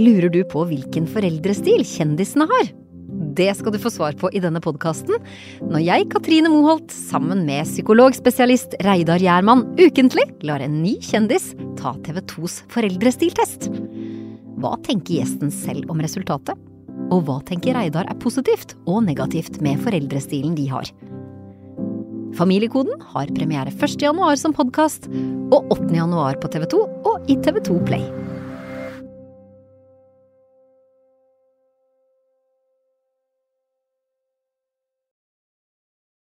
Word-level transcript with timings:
Lurer 0.00 0.30
du 0.32 0.40
på 0.48 0.62
hvilken 0.70 1.04
foreldrestil 1.10 1.82
kjendisene 1.84 2.46
har? 2.48 2.70
Det 3.36 3.50
skal 3.58 3.74
du 3.74 3.78
få 3.80 3.90
svar 3.92 4.16
på 4.16 4.30
i 4.32 4.40
denne 4.40 4.60
podkasten 4.64 5.18
når 5.68 5.82
jeg, 5.84 6.06
Katrine 6.12 6.48
Moholt, 6.52 6.92
sammen 6.92 7.44
med 7.44 7.68
psykologspesialist 7.68 8.78
Reidar 8.86 9.20
Gjermann, 9.20 9.66
ukentlig 9.76 10.24
lar 10.48 10.64
en 10.64 10.80
ny 10.80 10.94
kjendis 11.04 11.50
ta 11.80 11.92
TV 12.06 12.22
2s 12.32 12.62
foreldrestiltest. 12.72 13.68
Hva 14.62 14.78
tenker 14.86 15.20
gjesten 15.20 15.52
selv 15.52 15.92
om 15.92 16.00
resultatet? 16.00 16.56
Og 17.12 17.26
hva 17.28 17.42
tenker 17.44 17.76
Reidar 17.76 18.08
er 18.08 18.20
positivt 18.22 18.76
og 18.86 19.04
negativt 19.04 19.60
med 19.64 19.80
foreldrestilen 19.84 20.56
de 20.56 20.70
har? 20.72 20.88
Familiekoden 22.38 22.96
har 23.12 23.32
premiere 23.36 23.74
1. 23.76 24.00
januar 24.00 24.40
som 24.40 24.56
podkast, 24.56 25.10
og 25.52 25.68
8. 25.74 25.92
januar 26.00 26.40
på 26.40 26.48
TV 26.48 26.70
2 26.78 26.86
og 27.12 27.28
i 27.28 27.36
TV2 27.44 27.82
Play. 27.84 28.31